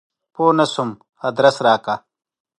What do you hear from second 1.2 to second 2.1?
ادرس راکړه!